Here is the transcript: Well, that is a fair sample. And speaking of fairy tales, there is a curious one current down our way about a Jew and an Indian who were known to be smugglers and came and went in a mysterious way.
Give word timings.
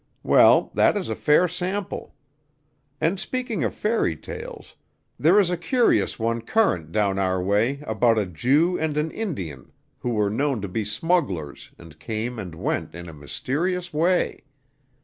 Well, 0.23 0.71
that 0.73 0.97
is 0.97 1.09
a 1.09 1.15
fair 1.15 1.47
sample. 1.47 2.15
And 2.99 3.19
speaking 3.19 3.63
of 3.63 3.75
fairy 3.75 4.15
tales, 4.15 4.75
there 5.19 5.39
is 5.39 5.51
a 5.51 5.57
curious 5.57 6.17
one 6.17 6.41
current 6.41 6.91
down 6.91 7.19
our 7.19 7.39
way 7.39 7.83
about 7.85 8.17
a 8.17 8.25
Jew 8.25 8.79
and 8.79 8.97
an 8.97 9.11
Indian 9.11 9.71
who 9.99 10.09
were 10.09 10.31
known 10.31 10.59
to 10.63 10.67
be 10.67 10.83
smugglers 10.83 11.69
and 11.77 11.99
came 11.99 12.39
and 12.39 12.55
went 12.55 12.95
in 12.95 13.07
a 13.09 13.13
mysterious 13.13 13.93
way. 13.93 14.45